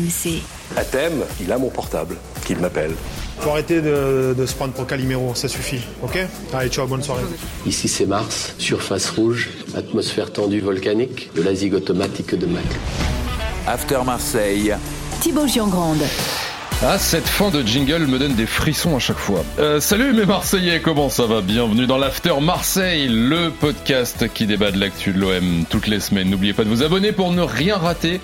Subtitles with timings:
[0.00, 0.42] RMC.
[0.76, 2.16] À thème, il a mon portable,
[2.46, 2.92] qu'il m'appelle.
[3.40, 6.18] Faut arrêter de, de se prendre pour Calimero, ça suffit, ok?
[6.52, 7.22] Allez, ciao, bonne soirée.
[7.66, 12.64] Ici c'est Mars, surface rouge, atmosphère tendue volcanique, de la zig automatique de Mac.
[13.66, 14.74] After Marseille.
[15.20, 16.02] Thibaut Giangrande.
[16.82, 19.44] Ah, cette fin de jingle me donne des frissons à chaque fois.
[19.58, 21.42] Euh, salut mes Marseillais, comment ça va?
[21.42, 26.30] Bienvenue dans l'After Marseille, le podcast qui débat de l'actu de l'OM toutes les semaines.
[26.30, 28.20] N'oubliez pas de vous abonner pour ne rien rater.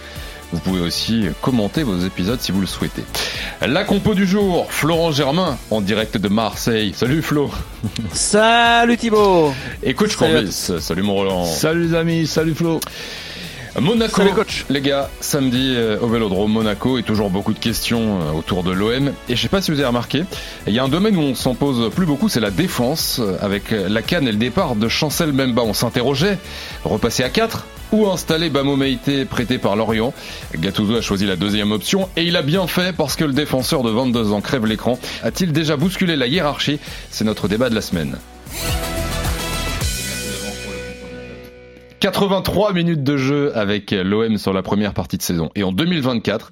[0.52, 3.02] Vous pouvez aussi commenter vos épisodes si vous le souhaitez.
[3.66, 6.92] La compo du jour, Florent Germain, en direct de Marseille.
[6.94, 7.50] Salut Flo.
[8.12, 9.52] Salut Thibaut.
[9.82, 10.72] Et coach Corbis.
[10.80, 11.44] Salut mon Roland.
[11.44, 12.80] Salut les amis, salut Flo.
[13.78, 14.64] Monaco, Salut, coach.
[14.70, 18.72] les gars, samedi euh, au Vélodrome Monaco et toujours beaucoup de questions euh, autour de
[18.72, 19.12] l'OM.
[19.28, 20.24] Et je sais pas si vous avez remarqué,
[20.66, 23.20] il y a un domaine où on s'en pose plus beaucoup, c'est la défense.
[23.42, 26.38] Avec la canne et le départ de Chancel Memba, on s'interrogeait,
[26.84, 28.76] repasser à 4 ou installer Bamo
[29.28, 30.12] prêté par Lorient.
[30.54, 33.82] Gattuso a choisi la deuxième option et il a bien fait parce que le défenseur
[33.82, 34.98] de 22 ans crève l'écran.
[35.22, 36.78] A-t-il déjà bousculé la hiérarchie?
[37.10, 38.16] C'est notre débat de la semaine.
[42.00, 45.50] 83 minutes de jeu avec l'OM sur la première partie de saison.
[45.54, 46.50] Et en 2024,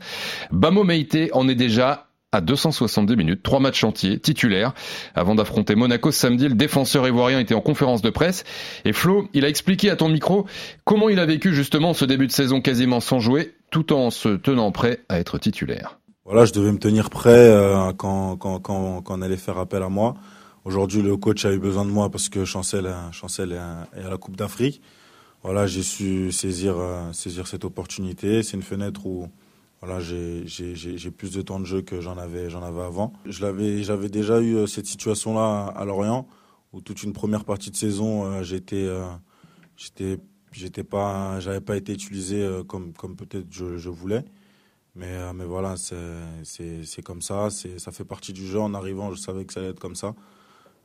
[0.50, 0.84] Bamo
[1.32, 4.74] en est déjà à 270 minutes, trois matchs entiers, titulaires.
[5.14, 8.44] Avant d'affronter Monaco samedi, le défenseur ivoirien était en conférence de presse.
[8.84, 10.46] Et Flo, il a expliqué à ton micro
[10.84, 14.30] comment il a vécu justement ce début de saison quasiment sans jouer, tout en se
[14.30, 16.00] tenant prêt à être titulaire.
[16.24, 19.82] Voilà, je devais me tenir prêt euh, quand, quand, quand, quand on allait faire appel
[19.82, 20.16] à moi.
[20.64, 24.04] Aujourd'hui, le coach a eu besoin de moi parce que Chancel, euh, Chancel est, est
[24.04, 24.80] à la Coupe d'Afrique.
[25.44, 28.42] Voilà, j'ai su saisir, euh, saisir cette opportunité.
[28.42, 29.28] C'est une fenêtre où
[29.84, 33.12] voilà, j'ai plus de temps de jeu que j'en avais, avais avant.
[33.26, 36.26] J'avais déjà eu euh, cette situation-là à Lorient,
[36.72, 38.42] où toute une première partie de saison, euh,
[38.72, 39.14] euh,
[39.76, 44.24] j'étais, pas, j'avais pas été utilisé comme, comme peut-être je, voulais.
[44.94, 48.60] Mais, mais voilà, c'est, comme ça, ça fait partie du jeu.
[48.60, 50.14] En arrivant, je savais que ça allait être comme ça.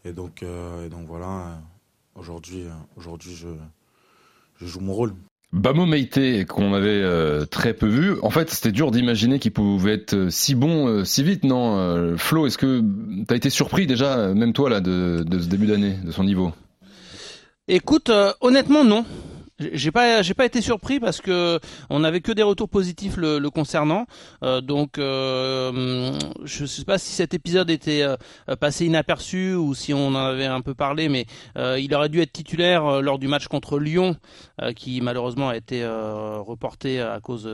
[0.03, 1.61] Et donc, et donc voilà,
[2.15, 2.65] aujourd'hui,
[2.97, 3.47] aujourd'hui, je,
[4.57, 5.13] je joue mon rôle.
[5.51, 9.93] Bamo Meïté, qu'on avait euh, très peu vu, en fait c'était dur d'imaginer qu'il pouvait
[9.93, 12.83] être euh, si bon euh, si vite, non Flo, est-ce que
[13.27, 16.51] t'as été surpris déjà, même toi là, de, de ce début d'année, de son niveau?
[17.67, 18.11] Écoute,
[18.41, 19.05] honnêtement non.
[19.59, 21.59] J'ai pas, j'ai pas été surpris parce que
[21.89, 24.05] on n'avait que des retours positifs le, le concernant.
[24.43, 28.15] Euh, donc, euh, je sais pas si cet épisode était euh,
[28.55, 31.25] passé inaperçu ou si on en avait un peu parlé, mais
[31.57, 34.15] euh, il aurait dû être titulaire euh, lors du match contre Lyon,
[34.61, 37.49] euh, qui malheureusement a été euh, reporté à cause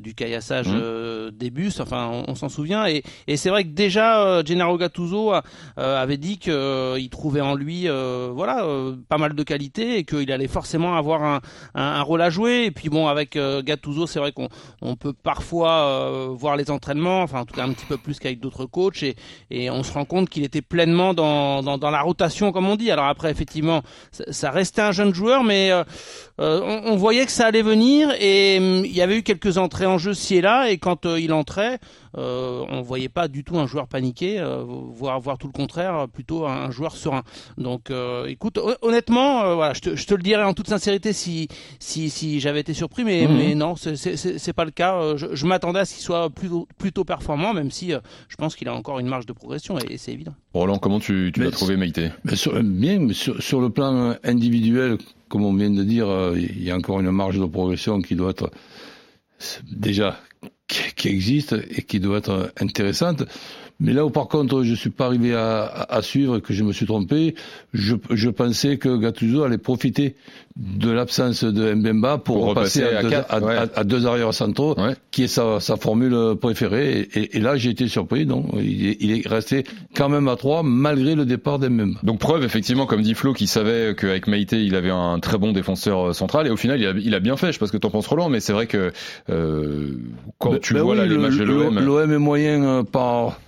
[0.00, 1.80] du caillassage euh, des bus.
[1.80, 2.86] Enfin, on, on s'en souvient.
[2.86, 5.42] Et, et c'est vrai que déjà, euh, Gennaro Gattuso a-
[5.78, 10.04] euh, avait dit qu'il trouvait en lui, euh, voilà, euh, pas mal de qualités et
[10.04, 11.35] qu'il allait forcément avoir un,
[11.74, 12.64] un, rôle à jouer.
[12.64, 14.48] Et puis bon, avec euh, Gattuso, c'est vrai qu'on
[14.82, 18.18] on peut parfois euh, voir les entraînements, enfin en tout cas un petit peu plus
[18.18, 22.68] qu'avec d'autres coachs, et, on se rend compte qu'il était pleinement dans, la rotation, comme
[22.68, 22.90] on dit.
[22.90, 25.84] Alors après, effectivement, ça, restait un jeune joueur, mais euh,
[26.84, 29.98] on, voyait que ça allait venir et hum, il y avait eu quelques entrées en
[29.98, 31.78] jeu ci et là, et quand il entrait,
[32.16, 36.06] euh, on voyait pas du tout un joueur paniqué, euh, voire, voire tout le contraire,
[36.12, 37.22] plutôt un, joueur serein.
[37.58, 40.68] Donc, euh, écoute, hon- honnêtement, euh, voilà, je te, je te le dirais en toute
[40.68, 43.36] sincérité si si, si j'avais été surpris, mais, Mhm.
[43.36, 44.94] mais non, c'est- pas le cas.
[44.96, 48.36] Euh, Je, je m'attendais à ce qu'il soit plutôt plutôt performant, même si euh, je
[48.36, 50.34] pense qu'il a encore une marge de progression et, et c'est évident.
[50.54, 51.90] Roland, comment tu, tu l'as trouvé Mais
[52.36, 56.62] sur- bien, mais sur, sur le plan individuel, comme on vient de dire, euh, il
[56.62, 58.50] y a encore une marge de progression qui doit être
[59.70, 60.18] déjà
[60.66, 63.24] qui existe et qui doit être intéressante.
[63.78, 66.64] Mais là où par contre je suis pas arrivé à, à- à suivre, que je
[66.64, 67.34] me suis trompé,
[67.74, 70.14] je, je pensais que Gattuso allait profiter
[70.56, 73.54] de l'absence de Mbemba pour, Pour repasser repasser à, deux, quatre, à- ouais.
[73.56, 74.94] à- à deux arrières centraux, Ouais.
[75.10, 77.00] qui est sa, sa formule préférée.
[77.12, 79.64] Et, et- et là j'ai été surpris, non il est, il est resté
[79.94, 81.98] quand même à trois malgré le départ d'Mbemba.
[82.02, 85.52] Donc preuve effectivement, comme dit Flo, qui savait qu'avec Meïté il avait un très bon
[85.52, 87.48] défenseur euh, central et au final il a, il a bien fait.
[87.48, 88.90] Je sais pas ce que t'en penses Roland, mais c'est vrai que
[89.28, 89.90] euh,
[90.38, 93.38] quand Ben- tu ben vois oui, matchs de l'OM, L'OM est moyen euh, par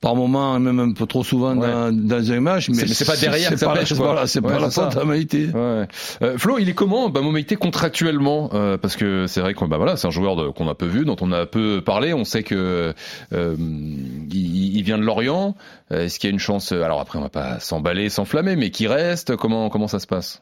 [0.00, 1.66] par moment, même un peu trop souvent Ouais.
[1.70, 4.58] dans, dans un match, mais C'est- pas derrière que ça pas, pêche, pas, c'est pas
[4.58, 5.48] la faute à Maïté.
[5.48, 5.86] Ouais.
[6.22, 9.76] Euh, Flo, il est comment bah, Momeité contractuellement euh, Parce que c'est vrai que bah,
[9.76, 12.14] voilà, c'est un joueur qu'on a peu vu, dont on a peu parlé.
[12.14, 12.94] On sait que
[13.34, 15.54] euh, il, il vient de Lorient.
[15.92, 18.70] Euh, Est-ce qu'il y a une chance Alors après, on va pas s'emballer, s'enflammer, mais
[18.70, 20.40] qu'il reste Comment comment ça se passe?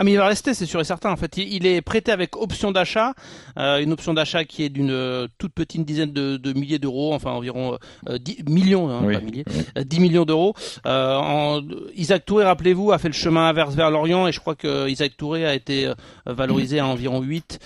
[0.00, 1.10] Ah mais il va rester, c'est sûr et certain.
[1.10, 3.14] En fait, il, est prêté avec option d'achat,
[3.58, 7.12] euh, une option d'achat qui est d'une euh, toute petite dizaine de, de milliers d'euros,
[7.14, 7.76] enfin environ
[8.08, 9.44] euh, 10 millions, hein, pas milliers,
[9.76, 10.54] 10 millions d'euros.
[10.86, 11.60] Euh,
[11.96, 15.16] Isaac Touré, rappelez-vous, a fait le chemin inverse vers Lorient et je crois que Isaac
[15.16, 15.92] Touré a été
[16.26, 17.58] valorisé à environ 8.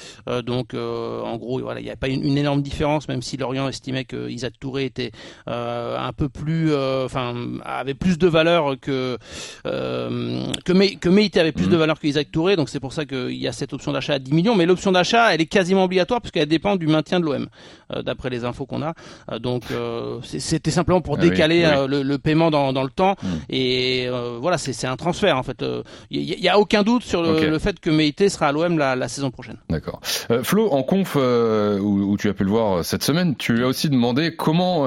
[0.42, 3.68] donc en gros, voilà, il n'y a pas une, une, énorme différence, même si Lorient
[3.68, 5.12] estimait que Isaac Touré était
[5.46, 9.18] un peu plus, enfin avait plus de valeur que
[9.64, 13.48] que, Meite avait plus de valeur que Isaac Touré, donc c'est pour ça qu'il y
[13.48, 14.54] a cette option d'achat à 10 millions.
[14.54, 17.48] Mais l'option d'achat, elle est quasiment obligatoire puisqu'elle dépend du maintien de l'OM,
[17.92, 18.94] euh, d'après les infos qu'on a.
[19.30, 23.16] Euh, donc euh, c'était simplement pour ah décaler Le, paiement dans, le temps.
[23.22, 23.26] Hmm.
[23.48, 24.08] Et
[24.40, 25.64] voilà, c'est un transfert en fait.
[26.10, 29.30] Il n'y a, aucun doute sur le, fait que Meite sera à l'OM la, saison
[29.30, 29.56] prochaine.
[29.68, 30.00] D'accord.
[30.42, 33.88] Flo, en conf où, tu as pu le voir cette semaine, tu lui as aussi
[33.88, 34.86] demandé comment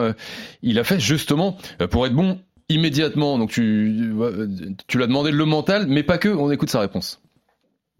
[0.62, 1.58] il a fait justement
[1.90, 2.40] pour être bon
[2.70, 3.38] immédiatement.
[3.38, 4.14] Donc tu,
[4.88, 6.30] tu l'as demandé le mental, mais pas que.
[6.30, 7.22] On écoute sa réponse.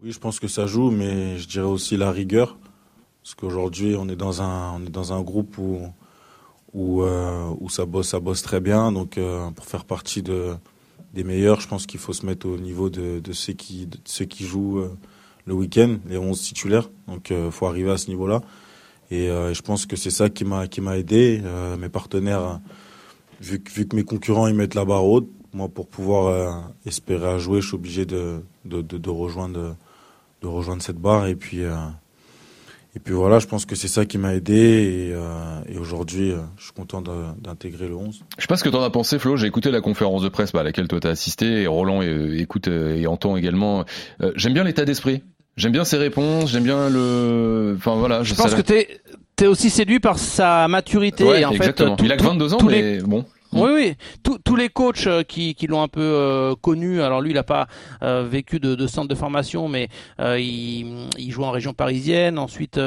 [0.06, 2.56] Oui, je pense que ça joue, mais je dirais aussi la rigueur,
[3.24, 5.80] parce qu'aujourd'hui on est dans un on est dans un groupe où
[6.74, 8.92] où, euh, où ça bosse ça bosse très bien.
[8.92, 10.54] Donc euh, pour faire partie de
[11.12, 14.26] des meilleurs, je pense qu'il faut se mettre au niveau de, de ceux qui ceux
[14.26, 14.96] qui jouent euh,
[15.44, 16.88] le week-end, les 11 titulaires.
[17.08, 18.42] Donc il faut arriver à ce niveau-là.
[19.10, 21.42] Et je pense que c'est ça qui m'a qui m'a aidé.
[21.80, 22.60] mes partenaires
[23.40, 27.38] vu, vu que mes concurrents ils mettent la barre haute, moi pour pouvoir espérer à
[27.38, 29.74] jouer, je suis obligé de, de, de rejoindre
[30.46, 31.74] de rejoindre cette barre et puis euh,
[32.94, 36.32] et puis voilà, je pense que c'est ça qui m'a aidé et, euh, et aujourd'hui,
[36.56, 38.24] je suis content d'intégrer le 11.
[38.38, 40.30] Je sais pas ce que tu en as pensé Flo, j'ai écouté la conférence de
[40.30, 43.84] presse bah, à laquelle toi tu as assisté et Roland écoute et entend également.
[44.36, 45.22] j'aime bien l'état d'esprit.
[45.58, 49.46] J'aime bien ses réponses, j'aime bien le enfin voilà, je, je pense que tu es
[49.46, 51.24] aussi séduit par sa maturité.
[51.24, 51.96] Ouais, en exactement.
[51.96, 53.24] Fait, il a que 22 ans, mais bon.
[53.62, 54.38] Oui, oui.
[54.44, 57.42] tous les coachs euh, qui, qui l'ont un peu euh, connu, alors lui, il n'a
[57.42, 57.66] pas
[58.02, 59.88] euh, vécu de, de, centre de formation, mais
[60.18, 62.38] il, il, joue en région parisienne.
[62.38, 62.80] Ensuite,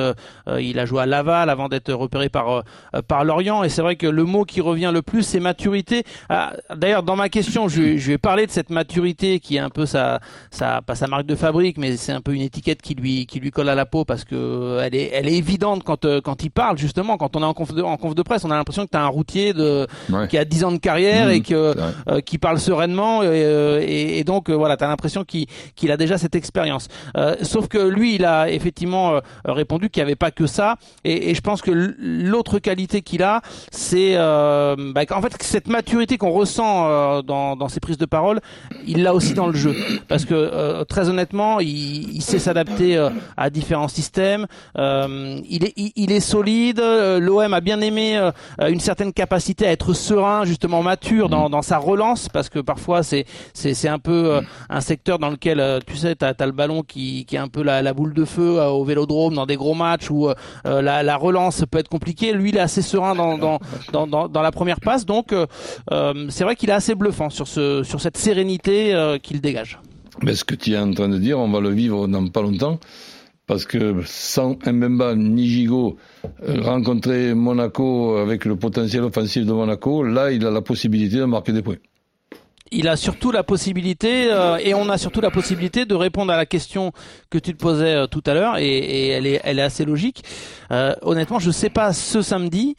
[0.47, 2.63] il a joué à Laval avant d'être repéré par
[3.07, 3.63] par Lorient.
[3.63, 6.03] Et c'est vrai que le mot qui revient le plus, c'est maturité.
[6.29, 9.69] Ah, d'ailleurs, dans ma question, je, je vais parler de cette maturité qui est un
[9.69, 10.19] peu sa,
[10.51, 13.39] sa pas sa marque de fabrique, mais c'est un peu une étiquette qui lui qui
[13.39, 16.51] lui colle à la peau parce que elle est elle est évidente quand quand il
[16.51, 17.17] parle justement.
[17.17, 18.97] Quand on est en conf de, en conf de presse, on a l'impression que tu
[18.97, 19.87] as un routier de
[20.29, 21.75] qui a 10 ans de carrière mmh, et que
[22.07, 25.97] euh, qui parle sereinement euh, et, et, donc euh, voilà, tu as l'impression qu'il a
[25.97, 26.87] déjà cette expérience.
[27.41, 31.35] sauf que lui, il a effectivement répondu qu'il n'y avait pas que ça et, et
[31.35, 33.41] je pense que l'autre qualité qu'il a,
[33.71, 38.39] c'est bah, en fait cette maturité qu'on ressent dans, dans ses prises de parole,
[38.85, 39.75] il l'a aussi dans le jeu
[40.07, 42.97] parce que très honnêtement, il, il sait s'adapter
[43.37, 44.47] à différents systèmes.
[44.77, 46.79] il est il, est solide.
[46.79, 48.19] L'OM a bien aimé
[48.67, 53.03] une certaine capacité à être serein justement mature dans, dans sa relance parce que parfois
[53.03, 56.51] c'est c'est un peu euh, un secteur dans lequel euh, tu sais t'as as le
[56.51, 59.45] ballon qui qui est un peu la, la boule de feu euh, au Vélodrome dans
[59.45, 60.29] des gros matchs où
[60.65, 62.33] la, la relance peut être compliquée.
[62.33, 63.59] Lui il est assez serein dans dans
[63.91, 65.33] dans, dans, dans la première passe donc
[66.29, 69.79] c'est vrai qu'il est assez bluffant sur ce sur cette sérénité qu'il dégage.
[70.23, 72.41] Mais ce que tu es en train de dire, on va le vivre dans pas
[72.41, 72.79] longtemps
[73.49, 75.97] parce que sans Mbemba ni Gigot
[76.47, 81.25] euh, rencontrer Monaco avec le potentiel offensif de Monaco, là, il a la possibilité de
[81.25, 81.77] marquer des points
[82.71, 86.37] il a surtout la possibilité euh, et on a surtout la possibilité de répondre à
[86.37, 86.91] la question
[87.29, 89.85] que tu te posais euh, tout à l'heure et, et, elle est elle est assez
[89.85, 90.23] logique.
[90.71, 92.75] Euh, honnêtement, je sais pas ce samedi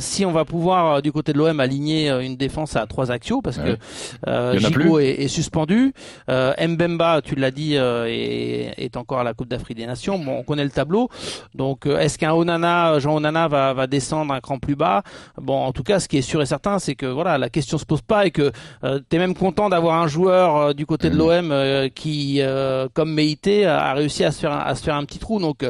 [0.00, 3.58] si on va pouvoir du côté de l'OM aligner une défense à trois axios parce
[3.58, 3.78] que
[4.58, 5.92] Gigo est, est, suspendu,
[6.26, 10.18] Mbemba, tu l'as dit, est, est, encore à la Coupe d'Afrique des Nations.
[10.18, 11.10] Bon, on connaît le tableau,
[11.54, 15.04] donc est-ce qu'un Onana, Jean Onana va, va descendre un cran plus bas?
[15.40, 17.78] Bon, en tout cas, ce qui est sûr et certain, c'est que voilà, la question
[17.78, 18.50] se pose pas et que
[19.18, 21.18] même content d'avoir un joueur euh, du côté de mm.
[21.18, 24.94] l'OM euh, qui, euh, comme Meite, a réussi à se faire un, à se faire
[24.96, 25.38] un petit trou.
[25.38, 25.64] Donc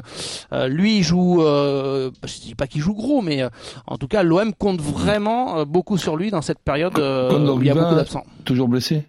[0.67, 3.43] lui, il joue, je dis pas qu'il joue gros, mais
[3.87, 7.71] en tout cas, l'OM compte vraiment beaucoup sur lui dans cette période où il y
[7.71, 8.25] a beaucoup d'absents.
[8.45, 9.05] Toujours blessé?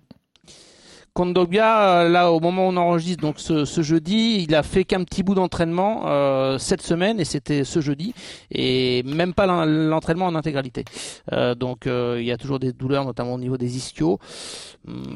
[1.13, 5.03] Kondogbia, là au moment où on enregistre, donc ce, ce jeudi, il a fait qu'un
[5.03, 8.13] petit bout d'entraînement euh, cette semaine et c'était ce jeudi
[8.51, 10.85] et même pas l'entraînement en intégralité.
[11.31, 14.19] Euh, donc euh, il y a toujours des douleurs, notamment au niveau des ischios.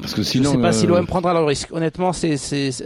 [0.00, 1.72] Parce que sinon, je sais pas si l'OM prendra le risque.
[1.72, 2.36] Honnêtement, c'est,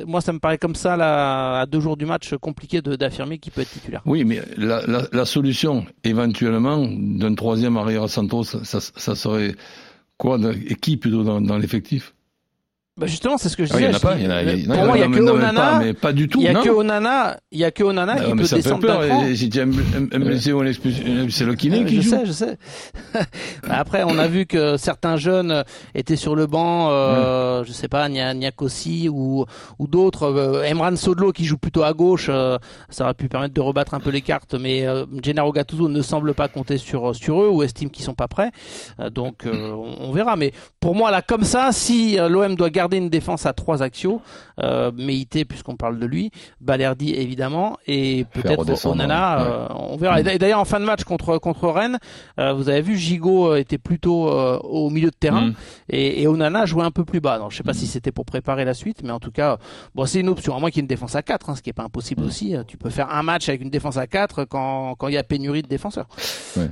[0.07, 3.53] moi ça me paraît comme ça là, à deux jours du match compliqué d'affirmer qu'il
[3.53, 4.03] peut être titulaire.
[4.07, 9.55] Oui, mais la, la, la solution éventuellement d'un troisième arrière Santos, ça, ça, serait
[10.17, 10.39] quoi
[10.69, 12.15] et qui plutôt dans, dans l'effectif?
[12.99, 13.95] Bah justement, c'est ce que je Ah, il y disais.
[14.05, 15.01] en a pas, je il y en a- il y en a- pour moi, il
[15.01, 15.53] y a que Onana.
[15.61, 16.41] pas, mais pas du tout.
[16.41, 19.07] Il y a que Onana, il y a que Onana Ah, qui peut descendre d'un
[19.09, 19.25] cran.
[19.35, 22.11] Si tu as blessé ou expulsion, c'est le kiné qui je joue.
[22.11, 22.59] sais, je sais.
[23.71, 25.65] Après, on a vu que certains jeunes
[25.95, 29.45] étaient sur le banc, euh, je sais pas, Nia- Niakossi ou
[29.79, 30.25] ou d'autres.
[30.25, 32.59] Euh, Emran Sodlo qui joue plutôt à gauche, euh,
[32.91, 36.03] ça aurait pu permettre de rebattre un peu les cartes, mais euh, Gennaro Gattuso ne
[36.03, 38.51] semble pas compter sur sur eux ou estime qu'ils sont pas prêts.
[39.01, 40.37] Euh, donc euh, on, verra.
[40.37, 43.83] Mais pour moi là, comme ça, si euh, l'OM doit garder une défense à trois
[43.83, 44.23] axiaux,
[44.61, 46.31] euh, Meïté puisqu'on parle de lui,
[46.61, 49.39] Balerdi évidemment et peut-être Onana.
[49.39, 49.45] ouais.
[49.51, 50.21] euh, on verra.
[50.21, 51.99] Et d'a- d'ailleurs en fin de match contre contre Rennes,
[52.41, 55.55] euh, vous avez vu Gigot euh, était plutôt au milieu de terrain Mm.
[55.91, 57.39] et, et Onana jouait un peu plus bas.
[57.39, 59.59] Donc je sais pas si c'était pour préparer la suite, mais en tout cas,
[59.95, 60.57] bon c'est une option.
[60.57, 62.23] À moins qu'il y ait une défense à 4 hein, ce qui est pas impossible
[62.25, 62.57] aussi.
[62.57, 65.19] Euh, Tu peux faire un match avec une défense à 4 quand quand il y
[65.19, 66.07] a pénurie de défenseurs.
[66.57, 66.69] Ouais.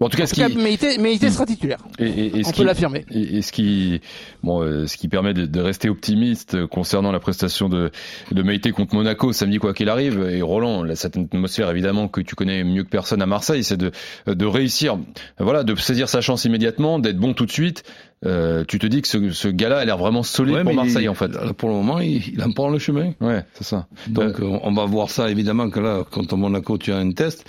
[0.00, 1.78] Bon, en tout cas, en ce tout cas, qui, Meïté, Meïté sera titulaire.
[1.98, 3.04] et, et- et ce On qui- peut l'affirmer.
[3.10, 4.00] Et, ce qui,
[4.42, 7.90] bon, ce qui permet de, de rester optimiste euh, concernant la prestation de
[8.32, 10.22] de contre Monaco samedi quoi qu'il arrive.
[10.30, 13.76] Et Roland, là, cette atmosphère évidemment que tu connais mieux que personne à Marseille, c'est
[13.76, 13.90] de
[14.26, 14.98] de réussir,
[15.38, 17.82] voilà, de saisir sa chance immédiatement, d'être bon tout de suite.
[18.26, 21.04] Euh, tu te dis que ce, ce gars-là a l'air vraiment solide Ouais, pour Marseille
[21.04, 21.28] il- en fait.
[21.28, 23.12] là, Pour le moment, il, il en prend le chemin.
[23.20, 23.86] Ouais, c'est ça.
[24.08, 27.44] Donc euh, on va voir ça évidemment que là, contre Monaco, tu as un test.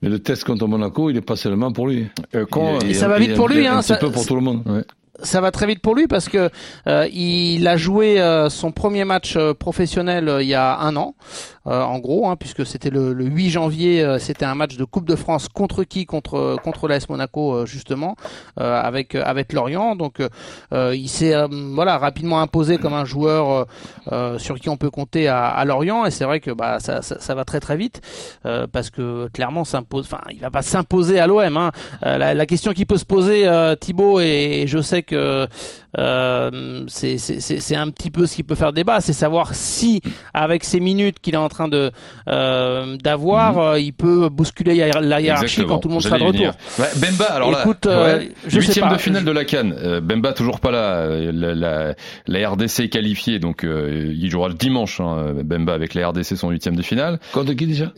[0.00, 2.06] Mais le test contre Monaco, il est pas seulement pour lui.
[2.34, 4.10] Euh, quand, Et ça va il vite pour un- lui, un hein, petit ça- peu
[4.10, 4.62] pour tout le monde.
[4.66, 4.82] Ouais.
[5.22, 6.50] Ça va très vite pour lui parce que
[6.86, 10.96] euh, il a joué euh, son premier match euh, professionnel euh, il y a un
[10.96, 11.14] an,
[11.66, 14.84] euh, en gros, hein, puisque c'était le, le 8 janvier, euh, c'était un match de
[14.84, 16.06] Coupe de France contre qui?
[16.06, 18.16] Contre contre l'AS Monaco justement,
[18.56, 19.96] avec avec Lorient.
[19.96, 20.18] Donc
[20.72, 21.34] il s'est
[21.74, 23.66] voilà rapidement imposé comme un joueur
[24.38, 27.20] sur qui on peut compter à, à Lorient et c'est vrai que bah ça, ça,
[27.20, 28.00] ça va très très vite
[28.72, 30.06] parce que clairement s'impose.
[30.06, 31.56] Enfin, il va pas s'imposer à l'OM.
[31.56, 31.70] Hein.
[32.02, 33.48] La, la question qui peut se poser
[33.80, 38.36] Thibaut et, et je sais que euh, c'est c'est- c'est- c'est un petit peu ce
[38.36, 40.00] qui peut faire débat, c'est savoir si
[40.34, 41.90] avec ces minutes qu'il est en train de
[42.28, 45.68] euh, d'avoir, euh, il peut bousculer la hiérarchie Exactement.
[45.68, 46.52] quand tout le monde sera de retour.
[46.78, 48.94] Ouais, Bemba, alors Écoute, là, euh, ouais, je sais huitième pas.
[48.94, 49.74] de finale de la Cannes.
[49.78, 51.06] Euh, Bemba toujours pas là.
[51.32, 51.94] La, la,
[52.26, 55.00] la RDC est qualifiée, donc euh, il jouera le dimanche.
[55.00, 57.18] Hein, Bemba avec la RDC son huitième de finale.
[57.32, 57.92] Contre qui déjà?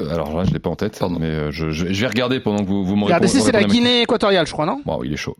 [0.00, 2.62] Alors là, je l'ai pas en tête, mais euh, je, je, je vais regarder pendant
[2.64, 4.80] que vous, vous me répondez- c'est la Guinée équatoriale, je crois, non.
[4.84, 5.36] Bon, il est chaud.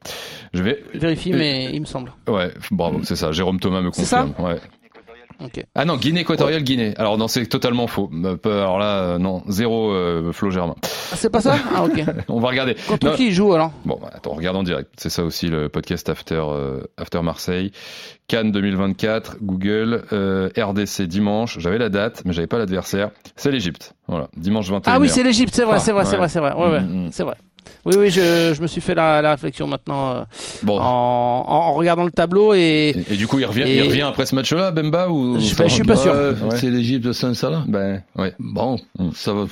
[0.53, 0.85] Je vais.
[0.95, 2.13] Vérifie, Euh, mais il me semble.
[2.29, 3.33] Ouais, bravo, c'est ça.
[3.33, 4.47] Jérôme Thomas me C'est ça confirme.
[4.47, 4.61] ouais.
[5.75, 6.95] Ah non, Guinée équatoriale, Guinée.
[6.97, 8.11] Alors non, c'est totalement faux.
[8.43, 10.75] Peu- Alors là, euh, non, zéro euh, Flo Germain.
[10.83, 11.57] Ah, c'est pas ça?
[11.75, 12.03] Ah ok.
[12.29, 12.75] On va regarder.
[12.89, 13.71] Contre Non, qui joue alors?
[13.85, 14.91] Bon, bah, attends, on regarde en direct.
[14.97, 17.71] C'est ça aussi le podcast After euh, After Marseille.
[18.29, 21.59] Cannes 2024, Google, euh, RDC dimanche.
[21.61, 23.11] J'avais la date, mais j'avais pas l'adversaire.
[23.37, 23.95] C'est l'Égypte.
[24.09, 24.95] Voilà, dimanche 21.
[24.95, 26.55] Ah oui, c'est l'Égypte, c'est vrai, Ah, c'est vrai, c'est vrai, c'est vrai.
[26.55, 27.09] Ouais, Mm, mm.
[27.13, 27.35] c'est vrai.
[27.85, 30.23] Oui, oui, je, je me suis fait la, la réflexion maintenant euh,
[30.63, 30.79] Bon.
[30.81, 33.83] en, en, en regardant le tableau et Et, et du coup, il revient, Et- il
[33.89, 36.13] revient après ce match-là, Bemba ou Je- ben, je suis pas sûr.
[36.13, 36.57] Ouais, Ouais.
[36.59, 37.65] C'est l'Égypte sans Salah.
[37.69, 38.35] Ben, ouais.
[38.39, 38.79] Bon,
[39.15, 39.47] ça va.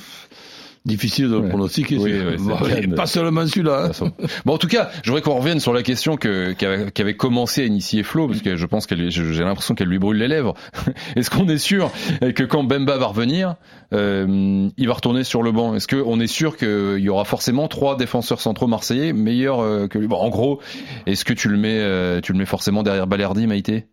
[0.85, 1.49] Difficile de le Ouais.
[1.49, 1.97] pronostiquer.
[1.97, 3.89] Oui, c'est- oui, Bon, de- Pas seulement celui-là.
[3.99, 4.11] hein.
[4.45, 7.63] Bon, en tout cas, je voudrais qu'on revienne sur la question que qu'avait qu'avait commencé
[7.63, 10.53] à initier Flo, parce que je pense qu'elle, j'ai l'impression qu'elle lui brûle les lèvres.
[11.15, 13.55] Est-ce qu'on est sûr que quand Bemba va revenir,
[13.93, 15.73] euh, il va retourner sur le banc?
[15.73, 19.97] Est-ce qu'on est sûr qu'il y aura forcément trois défenseurs centraux marseillais meilleurs euh, que
[19.97, 20.07] lui?
[20.07, 20.61] Bon, en gros,
[21.07, 23.87] est-ce que tu le mets, euh, tu le mets forcément derrière Balerdi, Maïté?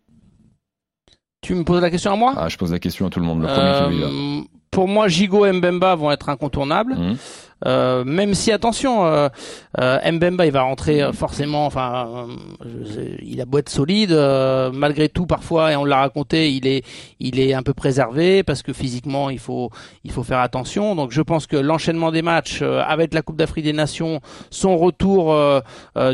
[1.41, 2.33] Tu me poses la question à moi?
[2.37, 3.41] Ah, je pose la question à tout le monde.
[3.41, 4.07] Le premier qui est là.
[4.07, 4.41] Euh,
[4.73, 6.93] Pour moi, Gigo et Mbemba vont être incontournables.
[6.93, 7.15] Hum.
[7.65, 9.29] Euh, même si attention, euh,
[9.79, 11.65] euh, Mbemba il va rentrer euh, forcément.
[11.65, 12.27] Enfin,
[12.65, 16.67] euh, il a beau être solide, euh, malgré tout parfois, et on l'a raconté, il
[16.67, 16.83] est,
[17.21, 19.69] il est un peu préservé parce que physiquement il faut,
[20.03, 20.93] il faut faire attention.
[20.93, 24.75] Donc je pense que l'enchaînement des matchs euh, avec la Coupe d'Afrique des Nations, son
[24.77, 25.33] retour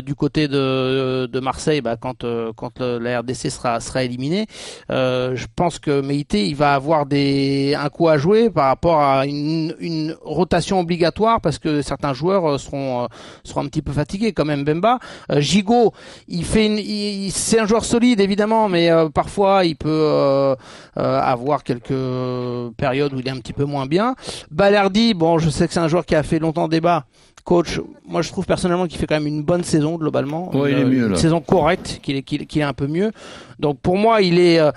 [0.04, 4.46] du côté de, de Marseille, bah, quand, euh, quand le- la RDC sera, sera éliminée,
[4.92, 9.00] euh, je pense que Meïté il va avoir des, un coup à jouer par rapport
[9.00, 9.74] à une,
[10.22, 13.06] rotation obligatoire parce que certains joueurs euh, seront euh,
[13.44, 14.98] seront un petit peu fatigués quand même Bemba.
[15.30, 15.92] Euh, Gigot
[16.28, 20.56] il fait une, c'est un joueur solide évidemment mais parfois il peut
[20.96, 24.14] avoir quelques périodes où il est un petit peu moins bien.
[24.50, 27.04] Balerdi bon je sais que c'est un joueur qui a fait longtemps débat
[27.44, 30.78] coach moi je trouve personnellement qu'il fait quand même une bonne saison globalement Ouais, il
[30.78, 31.16] est Une- mieux, une là.
[31.16, 33.10] saison correcte qu'il est qu'il qu'il est un peu mieux
[33.58, 34.70] donc pour moi il est euh,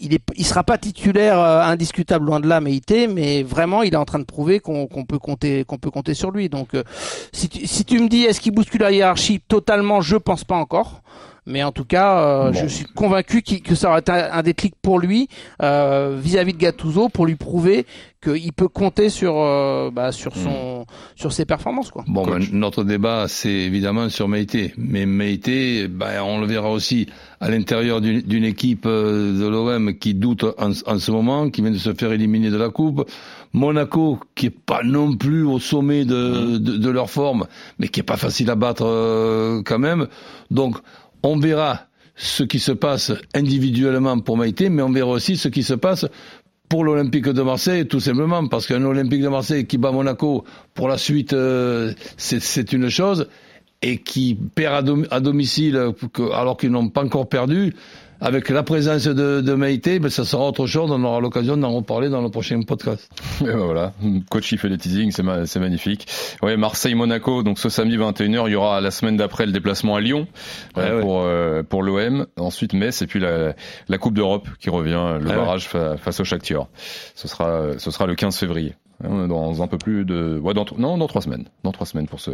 [0.00, 3.94] il est, il sera pas titulaire euh, indiscutable loin de là, Meïté, mais vraiment il
[3.94, 6.48] est en train de prouver qu'on qu'on peut compter, qu'on peut compter sur lui.
[6.48, 6.84] Donc, euh,
[7.32, 9.40] si tu, si tu me dis est-ce qu'il bouscule la hiérarchie?
[9.48, 11.02] Totalement, je pense pas encore.
[11.48, 14.98] Mais en tout cas, euh, je suis convaincu que ça aurait été un, déclic pour
[14.98, 15.28] lui
[15.62, 17.86] euh, vis-à-vis de Gattuso pour lui prouver
[18.22, 20.84] qu'il peut compter sur euh, bah, sur son hmm.
[21.16, 22.04] sur ses performances quoi.
[22.06, 27.06] Bon, ben, notre débat c'est évidemment sur Meïté, mais Meïté, ben, on le verra aussi
[27.40, 31.78] à l'intérieur d'une équipe de l'OM qui doute en, en, ce moment, qui vient de
[31.78, 33.08] se faire éliminer de la coupe.
[33.52, 37.46] Monaco qui est pas non plus au sommet de, de, de leur forme,
[37.78, 40.06] mais qui est pas facile à battre euh, quand même.
[40.50, 40.76] Donc
[41.22, 45.62] on verra ce qui se passe individuellement pour Maïté, mais on verra aussi ce qui
[45.62, 46.06] se passe
[46.68, 50.44] pour l'Olympique de Marseille, tout simplement, parce qu'un Olympique de Marseille qui bat Monaco
[50.74, 53.28] pour la suite, euh, c'est une chose,
[53.80, 55.92] et qui perd à, domicile
[56.34, 57.74] alors qu'ils n'ont pas encore perdu,
[58.20, 60.90] avec la présence de, de Maïté, ben ça sera autre chose.
[60.90, 63.08] On aura l'occasion d'en reparler dans le prochain podcast.
[63.40, 63.92] Et ben voilà,
[64.30, 66.06] coach il fait les teasings, c'est magnifique.
[66.42, 70.00] Ouais, Marseille-Monaco, donc ce samedi 21h, il y aura la semaine d'après le déplacement à
[70.00, 70.26] Lyon
[70.76, 72.26] euh, pour euh, pour l'OM.
[72.36, 73.54] Ensuite Metz et puis la,
[73.88, 76.66] la Coupe d'Europe qui revient, le barrage face au Shakhtar.
[77.14, 78.74] Ce sera ce sera le 15 février.
[79.04, 82.08] Hein, dans un peu plus de ouais, dans, non dans trois semaines, dans trois semaines
[82.08, 82.32] pour ce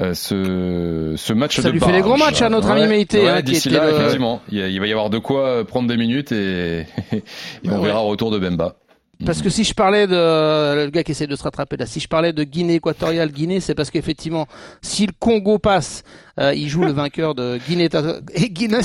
[0.00, 3.28] euh, ce, ce match ça de lui fait les gros matchs à notre ami Meïté.
[3.28, 7.70] hein, d'ici là, effectivement, il, va y avoir de quoi prendre des minutes et, et
[7.70, 8.76] on verra retour de Bemba.
[9.24, 10.14] Parce que si je parlais de
[10.84, 13.60] le gars qui essaie de se rattraper là, si je parlais de Guinée équatoriale, Guinée,
[13.60, 14.46] c'est parce qu'effectivement,
[14.80, 16.02] si le Congo passe
[16.38, 17.88] euh, il joue le vainqueur de Guinée,
[18.50, 18.80] Guinée,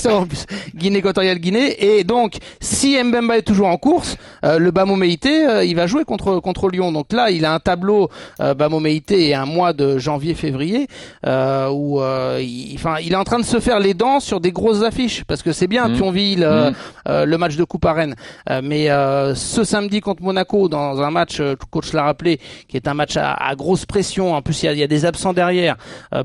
[0.75, 1.75] Guinée équatoriale Guinée.
[1.80, 5.88] Et donc, si Mbemba est toujours en course, euh, le Bamo Meïté, euh, il va
[5.88, 6.92] jouer contre contre Lyon.
[6.92, 8.10] Donc là, il a un tableau
[8.42, 10.88] euh, Bamo Meïté et un mois de janvier-février
[11.24, 12.01] où,
[12.39, 15.24] il, enfin, il est en train de se faire les dents sur des grosses affiches
[15.24, 15.94] parce que c'est bien mmh.
[15.94, 17.24] Thionville, mmh.
[17.24, 18.16] le match de Coupe à Rennes,
[18.63, 18.88] mais
[19.36, 23.34] ce samedi contre Monaco dans un match, coach l'a rappelé, qui est un match à,
[23.34, 24.34] à grosse pression.
[24.34, 25.75] En plus, il y a, il y a des absents derrière.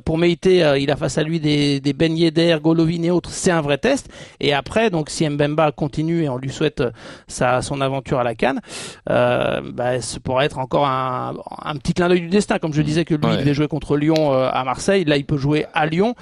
[0.05, 3.51] pour Meïté, il a face à lui des, des Ben Yedder, Golovin et autres, c'est
[3.51, 4.09] un vrai test.
[4.41, 6.91] Et après, donc si Mbemba continue et on lui souhaite euh,
[7.27, 8.61] sa, son aventure à la Cannes,
[9.11, 12.59] euh, bah, ce pourrait être encore un, un petit clin d'œil du destin.
[12.59, 15.25] Comme je disais que lui, il devait jouer contre Lyon euh, à Marseille, là il
[15.25, 16.15] peut jouer à Lyon.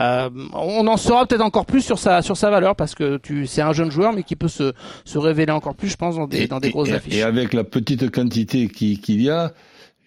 [0.00, 3.46] Euh, on en saura peut-être encore plus sur sa sur sa valeur parce que tu
[3.46, 4.72] c'est un jeune joueur mais qui peut se
[5.04, 7.14] se révéler encore plus, je pense, dans des, dans des grosses affiches.
[7.14, 9.52] Et avec la petite quantité qu'il y a,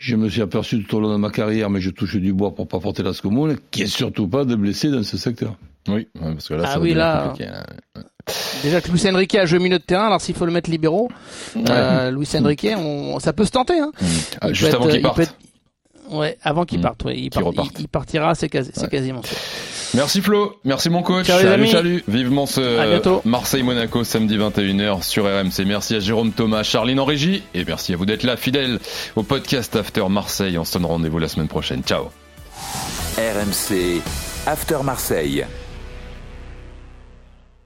[0.01, 2.55] je me suis aperçu tout au long de ma carrière, mais je touche du bois
[2.55, 5.55] pour pas porter la scomoule, qui est surtout pas de blessés dans ce secteur.
[5.87, 7.33] Oui, parce que là, ah oui, là,
[8.63, 11.09] Déjà que Luis Enrique a joué milieu de terrain, alors s'il faut le mettre libéraux,
[11.69, 13.79] euh, Luis Enrique, on, ça peut se tenter.
[13.79, 13.91] Hein.
[13.99, 14.05] Mm.
[14.41, 15.35] Ah, juste avant qu'il parte.
[16.09, 16.83] Ouais, avant qu'il mm.
[16.83, 17.17] parte, ouais.
[17.17, 17.29] il,
[17.79, 19.35] il, partira, c'est quasi, quasiment ça.
[19.93, 21.27] Merci Flo, merci mon coach.
[21.27, 22.03] salut, salut.
[22.07, 25.65] Vivement ce Marseille-Monaco samedi 21h sur RMC.
[25.65, 28.79] Merci à Jérôme Thomas, Charline en régie et merci à vous d'être là fidèle
[29.15, 30.57] au podcast After Marseille.
[30.57, 31.83] On se donne rendez-vous la semaine prochaine.
[31.83, 32.05] Ciao.
[33.17, 34.01] RMC
[34.47, 35.45] After Marseille.